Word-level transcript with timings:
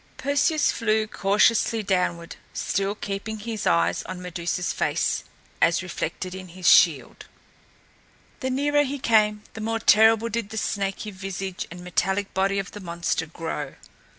Perseus 0.17 0.71
flew 0.71 1.05
cautiously 1.05 1.83
downward, 1.83 2.35
still 2.55 2.95
keeping 2.95 3.37
his 3.37 3.67
eyes 3.67 4.01
on 4.07 4.19
Medusa's 4.19 4.73
face, 4.73 5.23
as 5.61 5.83
reflected 5.83 6.33
in 6.33 6.47
his 6.47 6.67
shield. 6.67 7.27
The 8.39 8.49
nearer 8.49 8.81
he 8.81 8.97
came, 8.97 9.43
the 9.53 9.61
more 9.61 9.77
terrible 9.77 10.29
did 10.29 10.49
the 10.49 10.57
snaky 10.57 11.11
visage 11.11 11.67
and 11.69 11.83
metallic 11.83 12.33
body 12.33 12.57
of 12.57 12.71
the 12.71 12.79
monster 12.79 13.27
grow. 13.27 13.75